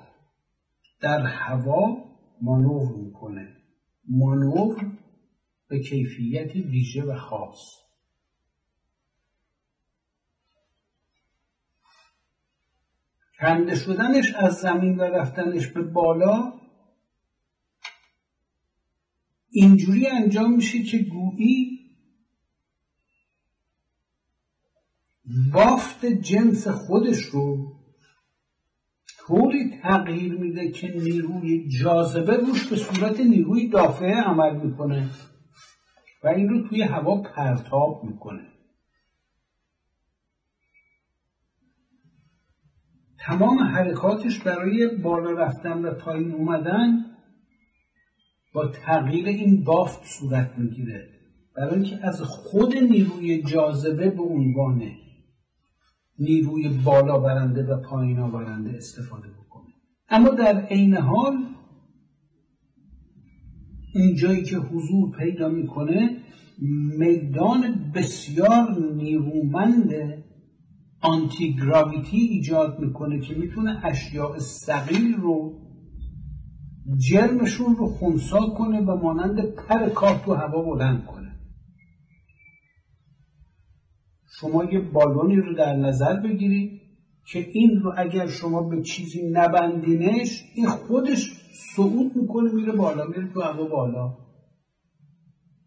در 1.01 1.27
هوا 1.27 2.05
مانور 2.43 2.97
می‌کنه. 2.97 3.57
مانور 4.09 4.99
به 5.69 5.81
کیفیت 5.81 6.57
ویژه 6.57 7.03
و 7.03 7.15
خاص. 7.19 7.85
کنده 13.41 13.75
شدنش 13.75 14.35
از 14.35 14.55
زمین 14.55 14.97
و 14.97 15.03
رفتنش 15.03 15.67
به 15.67 15.83
بالا 15.83 16.53
اینجوری 19.51 20.07
انجام 20.07 20.55
میشه 20.55 20.83
که 20.83 20.99
گویی 20.99 21.84
بافت 25.53 26.07
جنس 26.07 26.69
خودش 26.69 27.23
رو 27.23 27.75
طوری 29.27 29.81
تغییر 29.83 30.35
میده 30.35 30.71
که 30.71 30.89
نیروی 30.89 31.69
جاذبه 31.69 32.37
روش 32.37 32.67
به 32.67 32.77
صورت 32.77 33.21
نیروی 33.21 33.69
دافعه 33.69 34.23
عمل 34.23 34.67
می‌کنه 34.67 35.11
و 36.25 36.29
این 36.29 36.49
رو 36.49 36.69
توی 36.69 36.83
هوا 36.83 37.23
پرتاب 37.23 38.05
می‌کنه. 38.05 38.49
تمام 43.19 43.59
حرکاتش 43.59 44.41
برای 44.41 44.97
بالا 44.97 45.31
رفتن 45.31 45.85
و 45.85 45.95
پایین 45.95 46.33
اومدن 46.33 47.05
با 48.55 48.69
تغییر 48.69 49.27
این 49.27 49.65
بافت 49.65 50.05
صورت 50.05 50.59
می‌گیره. 50.59 51.09
برای 51.57 51.75
اینکه 51.75 52.07
از 52.07 52.23
خود 52.23 52.77
نیروی 52.77 53.43
جاذبه 53.43 54.11
به 54.11 54.23
عنوان 54.23 54.91
نیروی 56.19 56.69
بالا 56.69 57.19
برنده 57.19 57.63
و 57.63 57.81
پایین 57.81 58.19
آورنده 58.19 58.77
استفاده 58.77 59.29
بکنه. 59.29 59.75
اما 60.09 60.29
در 60.29 60.61
عین 60.61 60.95
حال 60.95 61.37
اونجایی 63.95 64.43
که 64.43 64.57
حضور 64.57 65.17
پیدا 65.19 65.49
می‌کنه 65.49 66.17
میدان 66.99 67.91
بسیار 67.95 68.93
نیرومند 68.95 69.93
آنتی 71.01 71.57
گراویتی 71.57 72.17
ایجاد 72.17 72.79
می‌کنه 72.79 73.21
که 73.21 73.35
می‌تونه 73.35 73.81
اشیاء 73.85 74.39
سقیل 74.39 75.15
رو 75.15 75.61
جرمشون 76.97 77.77
رو 77.77 77.87
خونسا 77.87 78.41
کنه 78.41 78.81
و 78.81 78.97
مانند 78.97 79.41
پر 79.41 79.89
کاه 79.89 80.25
تو 80.25 80.35
هوا 80.35 80.63
بلند 80.63 81.05
کنه. 81.05 81.34
شما 84.41 84.65
یه 84.65 84.81
بالونی 84.81 85.37
رو 85.37 85.55
در 85.55 85.77
نظر 85.77 86.21
بگیرید 86.21 86.81
که 87.27 87.39
این 87.53 87.81
رو 87.81 87.93
اگر 87.97 88.27
شما 88.27 88.63
به 88.63 88.83
چیزی 88.83 89.31
نبندینش 89.31 90.45
این 90.55 90.67
خودش 90.67 91.33
صعود 91.77 92.17
می‌کنه 92.17 92.53
میره 92.53 92.73
بالا 92.73 93.05
میره 93.05 93.33
تو 93.33 93.41
هوا 93.41 93.65
بالا. 93.65 94.19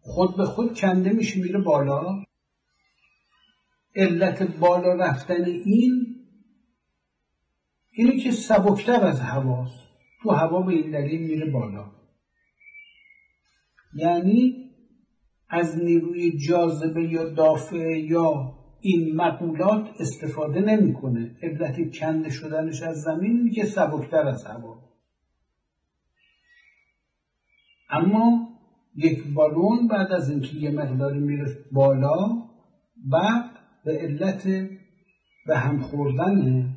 خود 0.00 0.36
به 0.36 0.44
خود 0.44 0.78
کنده 0.78 1.10
میشه 1.10 1.40
میره 1.40 1.60
بالا. 1.60 2.22
علت 3.96 4.58
بالا 4.58 4.94
رفتن 4.94 5.44
این 5.44 6.06
اینه 7.90 8.18
که 8.20 8.30
سبکتر 8.30 9.04
از 9.04 9.20
هواست. 9.20 9.88
تو 10.22 10.30
هوا 10.30 10.62
به 10.62 10.72
این 10.72 10.90
دلیل 10.90 11.20
میره 11.20 11.50
بالا. 11.50 11.90
یعنی 13.94 14.68
از 15.48 15.78
نیروی 15.78 16.38
جاذبه 16.38 17.02
یا 17.02 17.28
دافعه 17.28 17.98
یا 17.98 18.57
این 18.80 19.16
مقولات 19.16 19.88
استفاده 20.00 20.60
نمی‌کنه. 20.60 21.36
علت 21.42 21.96
کنده 21.98 22.30
شدنش 22.30 22.82
از 22.82 22.96
زمین 22.96 23.42
میگه 23.42 23.64
سبکتر 23.64 24.26
از 24.26 24.44
هوا. 24.44 24.88
اما 27.90 28.48
یک 28.96 29.34
بالون 29.34 29.88
بعد 29.88 30.12
از 30.12 30.30
اینکه 30.30 30.56
یه 30.56 30.70
مقداری 30.70 31.18
میره 31.18 31.64
بالا 31.72 32.28
بعد 33.10 33.50
به 33.84 33.98
علت 33.98 34.68
به 35.46 35.58
هم 35.58 35.80
خوردن 35.80 36.68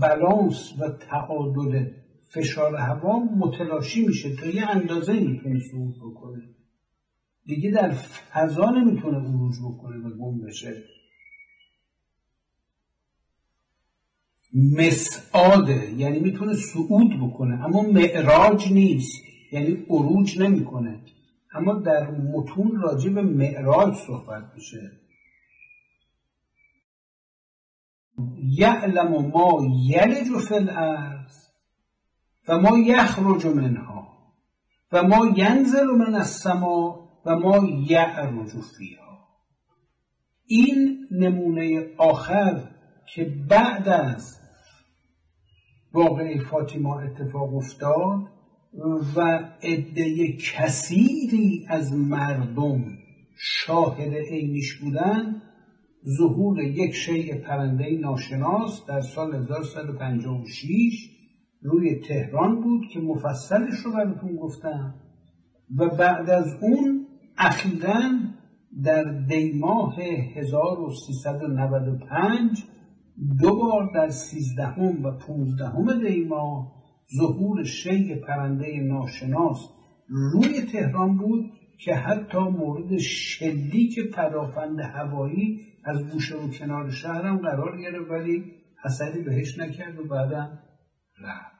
بلانس 0.00 0.72
و 0.80 0.88
تعادل 0.88 1.86
فشار 2.34 2.76
هوا 2.76 3.18
متلاشی 3.18 4.06
میشه 4.06 4.36
تا 4.36 4.46
یه 4.46 4.70
اندازه 4.70 5.12
می‌تونه 5.12 5.60
صعود 5.70 5.94
بکنه. 5.96 6.42
دیگه 7.44 7.70
در 7.70 7.90
فضا 8.32 8.70
نمی‌تونه 8.70 9.18
عروج 9.18 9.54
بکنه 9.64 9.96
و 9.96 10.10
گم 10.18 10.40
بشه. 10.46 10.84
مسعاده 14.54 15.92
یعنی 15.96 16.18
می‌تونه 16.18 16.54
صعود 16.54 17.20
بکنه 17.20 17.64
اما 17.64 17.82
معراج 17.82 18.72
نیست 18.72 19.22
یعنی 19.52 19.86
عروج 19.90 20.40
نمی‌کنه. 20.40 21.00
اما 21.54 21.74
در 21.74 22.10
متون 22.10 22.80
راجع 22.82 23.10
به 23.10 23.22
معراج 23.22 23.94
صحبت 23.94 24.44
میشه. 24.54 24.90
یعلم 28.58 29.26
ما 29.26 29.66
یلج 29.88 30.38
فی 30.48 30.54
الارض 30.54 31.48
و 32.48 32.58
ما 32.58 32.78
یخرج 32.78 33.46
منها 33.46 34.08
و 34.92 35.02
ما 35.02 35.26
ینزل 35.36 35.86
من 35.86 36.14
السما 36.14 37.08
و 37.26 37.36
ما 37.36 37.68
یعرج 37.88 38.50
فیها. 38.78 39.28
این 40.46 41.08
نمونه 41.10 41.86
آخر 41.98 42.68
که 43.14 43.24
بعد 43.48 43.88
از 43.88 44.41
واقعه 45.94 46.38
فاطمه 46.38 46.96
اتفاق 46.96 47.54
افتاد 47.54 48.20
و 49.16 49.20
عده 49.62 50.32
کثیری 50.32 51.66
از 51.68 51.92
مردم 51.92 52.84
شاهد 53.36 54.14
عینیش 54.14 54.74
بودن. 54.74 55.42
ظهور 56.18 56.62
یک 56.62 56.94
شیء 56.94 57.36
پرنده 57.36 57.98
ناشناس 58.00 58.86
در 58.88 59.00
سال 59.00 59.34
1156 59.34 61.10
روی 61.62 61.94
تهران 61.94 62.60
بود 62.60 62.82
که 62.92 63.00
مفصلش 63.00 63.78
رو 63.84 63.92
براتون 63.92 64.36
گفتم 64.36 64.94
و 65.78 65.88
بعد 65.88 66.30
از 66.30 66.58
اون 66.62 67.06
اخیرا 67.38 68.02
در 68.84 69.04
دیماه 69.04 69.94
1395 70.36 72.64
دو 73.40 73.56
بار 73.56 73.90
در 73.94 74.08
سیزدهم 74.08 75.04
و 75.04 75.18
پونزدهم 75.18 76.08
دی 76.08 76.24
ماه 76.24 76.72
ظهور 77.16 77.64
شی 77.64 78.14
پرنده 78.14 78.80
ناشناس 78.80 79.68
روی 80.08 80.62
تهران 80.62 81.16
بود 81.16 81.50
که 81.78 81.94
حتی 81.94 82.38
مورد 82.38 82.98
شلیک 82.98 84.10
پدافند 84.14 84.80
هوایی 84.80 85.66
از 85.84 86.10
گوشه 86.12 86.36
و 86.36 86.48
کنار 86.48 86.90
شهرم 86.90 87.38
قرار 87.38 87.80
گرفت 87.80 88.10
ولی 88.10 88.52
اثری 88.84 89.22
بهش 89.22 89.58
نکرد 89.58 89.98
و 89.98 90.04
بعدا 90.04 90.58
رفت. 91.20 91.52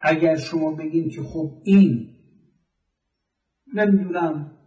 اگر 0.00 0.36
شما 0.36 0.72
بگین 0.72 1.10
که 1.10 1.22
خب 1.22 1.62
این 1.64 2.16
نمی‌دونم 3.74 4.58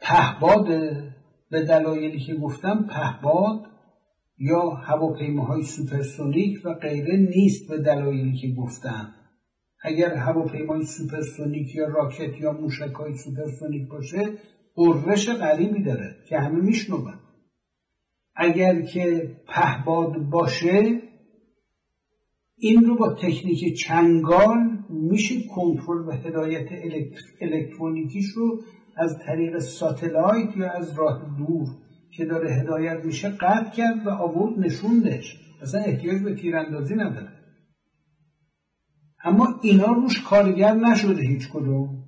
پهباده 0.00 1.14
به 1.50 1.64
دلایلی 1.64 2.18
که 2.18 2.34
گفتم 2.34 2.86
پهباد 2.90 3.66
یا 4.38 4.70
هواپیماهای 4.70 5.62
سوپرسونیک 5.62 6.60
و 6.64 6.74
غیره 6.74 7.16
نیست 7.16 7.68
به 7.68 7.78
دلایلی 7.78 8.32
که 8.32 8.48
گفتم. 8.48 9.14
اگر 9.82 10.14
هواپیمای 10.14 10.84
سوپرسونیک 10.84 11.74
یا 11.74 11.88
راکت 11.88 12.40
یا 12.40 12.52
موشک 12.52 12.92
های 12.92 13.14
سوپرسونیک 13.14 13.88
باشه 13.88 14.32
غرش 14.74 15.28
غریبی 15.28 15.82
داره 15.82 16.16
که 16.28 16.38
همه 16.38 16.60
میشنون 16.60 17.14
اگر 18.36 18.82
که 18.82 19.36
پهباد 19.46 20.16
باشه 20.18 21.02
این 22.56 22.84
رو 22.84 22.96
با 22.96 23.12
تکنیک 23.12 23.78
جنگال 23.78 24.84
میشه 24.90 25.34
کنترل 25.54 26.08
و 26.08 26.10
هدایت 26.10 26.68
الکترونیکیش 27.40 28.26
رو 28.26 28.62
از 28.98 29.18
طریق 29.18 29.58
ساتلایت 29.58 30.56
یا 30.56 30.70
از 30.70 30.98
راه 30.98 31.36
دور 31.38 31.68
که 32.10 32.24
داره 32.24 32.54
هدایت 32.54 33.04
میشه 33.04 33.28
قطع 33.28 33.70
کرد 33.70 34.06
و 34.06 34.10
آورد 34.10 34.58
نشوندش 34.58 35.40
اصلا 35.62 35.80
احتیاج 35.80 36.22
به 36.22 36.34
تیراندازی 36.34 36.94
نداره. 36.94 37.32
اما 39.24 39.60
اینا 39.62 39.92
روش 39.92 40.22
کارگر 40.22 40.72
نشده 40.72 41.22
هیچ 41.22 41.48
کدوم. 41.48 42.04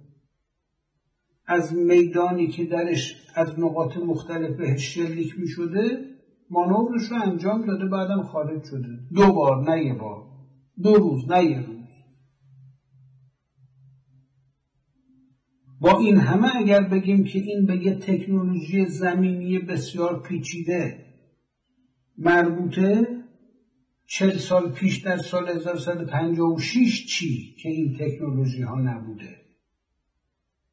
از 1.46 1.74
میدانی 1.74 2.46
که 2.46 2.64
درش 2.64 3.16
از 3.34 3.60
نقاط 3.60 3.96
مختلف 3.96 4.56
بهش 4.56 4.94
شلیک 4.94 5.38
می 5.38 5.48
شده 5.48 6.10
مانورش 6.50 7.02
رو 7.10 7.22
انجام 7.22 7.66
داده 7.66 7.86
بعدم 7.86 8.22
خارج 8.22 8.64
شده. 8.64 8.88
دو 9.14 9.32
بار 9.32 9.70
نه 9.70 9.84
یه 9.84 9.94
بار. 9.94 10.22
دو 10.82 10.94
روز 10.94 11.30
نه 11.30 11.44
یه 11.44 11.66
روز. 11.66 11.79
با 15.80 15.98
این 15.98 16.16
همه 16.16 16.56
اگر 16.56 16.82
بگیم 16.82 17.24
که 17.24 17.38
این 17.38 17.66
به 17.66 17.76
یه 17.76 17.94
تکنولوژی 17.94 18.86
زمینی 18.86 19.58
بسیار 19.58 20.22
پیچیده 20.22 21.06
مربوطه 22.18 23.06
چل 24.06 24.38
سال 24.38 24.72
پیش 24.72 24.98
در 24.98 25.16
سال 25.16 25.48
1356 25.48 27.06
چی 27.06 27.56
که 27.62 27.68
این 27.68 27.96
تکنولوژی 28.00 28.62
ها 28.62 28.80
نبوده؟ 28.80 29.36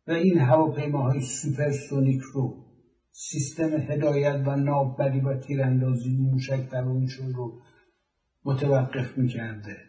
و 0.08 0.12
این 0.12 0.38
هواپیماهای 0.38 1.22
سوپرسونیک 1.22 2.22
رو 2.22 2.66
سیستم 3.12 3.70
هدایت 3.90 4.44
و 4.46 4.56
ناوبری 4.56 5.20
و 5.20 5.38
تیراندازی 5.40 6.18
موشک 6.18 6.70
درونشون 6.70 7.34
رو 7.34 7.62
متوقف 8.46 9.18
می‌کرده. 9.18 9.87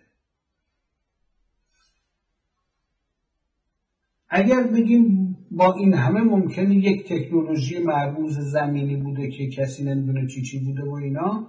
اگر 4.30 4.62
بگیم 4.62 5.36
با 5.50 5.74
این 5.74 5.94
همه 5.94 6.20
ممکنه 6.20 6.74
یک 6.74 7.08
تکنولوژی 7.08 7.78
مرموز 7.78 8.38
زمینی 8.38 8.96
بوده 8.96 9.30
که 9.30 9.48
کسی 9.48 9.84
نمی‌دونه 9.84 10.26
چی 10.26 10.42
چی 10.42 10.64
بوده 10.64 10.84
و 10.84 10.94
اینا 10.94 11.46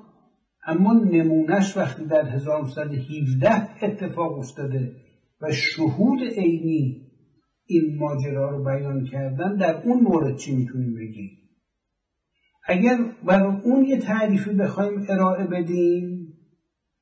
اما 0.67 0.93
نمونهش 0.93 1.77
وقتی 1.77 2.05
در 2.05 2.29
1917 2.29 3.85
اتفاق 3.85 4.37
افتاده 4.37 4.95
و 5.41 5.51
شهود 5.51 6.19
عینی 6.37 7.09
این 7.65 7.97
ماجرا 7.97 8.49
رو 8.49 8.63
بیان 8.63 9.05
کردن 9.05 9.55
در 9.55 9.81
اون 9.83 10.03
مورد 10.03 10.37
چی 10.37 10.55
می‌تونیم 10.55 10.95
بگیم؟ 10.95 11.29
اگر 12.67 12.97
برای 13.25 13.61
اون 13.63 13.85
یه 13.85 13.97
تعریفی 13.97 14.53
بخوایم 14.53 15.05
ارائه 15.09 15.47
بدیم 15.47 16.33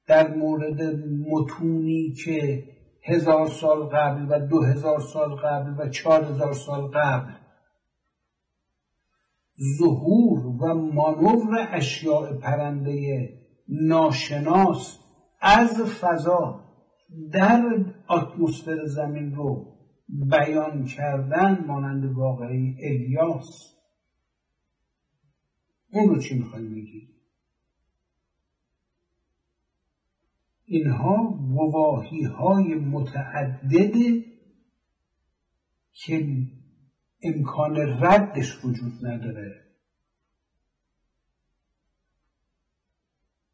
در 0.08 0.36
مورد 0.36 0.82
متونی 1.28 2.14
که 2.24 2.64
هزار 3.08 3.50
سال 3.50 3.84
قبل 3.84 4.26
و 4.30 4.48
دو 4.48 4.62
هزار 4.62 5.00
سال 5.00 5.36
قبل 5.36 5.76
و 5.78 5.90
چهار 5.90 6.24
هزار 6.24 6.54
سال 6.54 6.88
قبل. 6.88 7.32
ظهور 9.80 10.46
و 10.46 10.74
مانور 10.74 11.68
اشیاء 11.72 12.34
پرنده 12.34 13.30
ناشناس 13.68 15.00
از 15.42 15.82
فضا 15.82 16.64
در 17.34 17.86
اتمسفر 18.10 18.86
زمین 18.86 19.36
رو 19.36 19.78
بیان 20.08 20.86
کردن 20.86 21.66
مانند 21.68 22.18
واقعی 22.18 22.78
الیاس. 22.84 23.78
اون 25.92 26.10
رو 26.10 26.22
چی 26.22 26.40
می‌خوایم 26.40 26.76
بگیم؟ 26.76 27.17
اینها 30.70 31.40
گواهی 31.54 32.24
های 32.24 32.76
متعدده 32.76 34.26
که 35.94 36.48
امکان 37.24 37.76
ردش 37.78 38.66
وجود 38.66 39.06
نداره. 39.06 39.66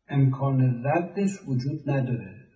امکان 0.08 0.84
ردش 0.86 1.48
وجود 1.48 1.90
نداره. 1.90 2.48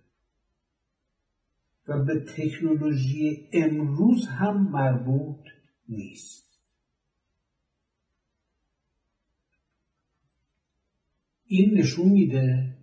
و 1.88 2.04
به 2.04 2.24
تکنولوژی 2.36 3.48
امروز 3.52 4.26
هم 4.26 4.70
مربوط 4.70 5.46
نیست. 5.88 6.60
این 11.46 11.78
نشون 11.78 12.08
میده 12.08 12.77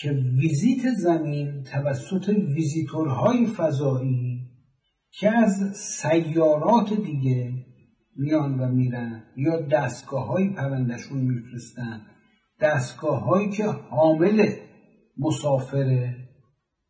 که 0.00 0.12
visit 0.12 0.94
زمین 0.94 1.62
توسط 1.62 2.28
ویزیتورهای 2.28 3.46
فضایی 3.46 4.50
که 5.10 5.30
از 5.36 5.76
سیارات 5.76 6.92
دیگه 6.92 7.52
میان 8.16 8.60
و 8.60 8.68
میرن 8.68 9.22
یا 9.36 9.60
دستگاه 9.60 10.26
های 10.26 10.50
پرندشون 10.50 11.18
میفرستن 11.18 12.00
دستگاه 12.60 13.24
هایی 13.24 13.50
که 13.50 13.64
حامل 13.64 14.46
مسافره 15.18 16.16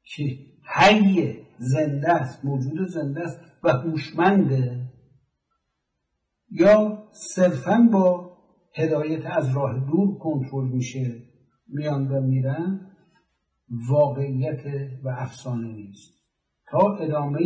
که 0.05 0.39
حی 0.77 1.35
زنده 1.59 2.13
است 2.13 2.45
موجود 2.45 2.89
زنده 2.89 3.21
است 3.21 3.41
و 3.65 3.73
هوشمنده 3.73 4.81
یا 6.51 7.09
صرفا 7.13 7.89
با 7.93 8.37
هدایت 8.77 9.27
از 9.27 9.57
راه 9.57 9.87
دور 9.87 10.19
کنترل 10.19 10.69
میشه 10.69 11.23
میان 11.69 12.09
و 12.09 12.21
میرن. 12.21 12.94
واقعیت 13.69 14.65
و 15.05 15.09
افسانه 15.09 15.73
نیست. 15.73 16.15
تا 16.71 16.97
ادامه 16.97 17.41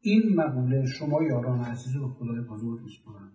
این 0.00 0.22
مقوله 0.34 0.86
شما 0.86 1.22
یاران 1.22 1.60
عزیز 1.60 1.96
رو 1.96 2.08
خدای 2.08 2.40
بزرگ 2.40 2.80
میسپارم 2.80 3.32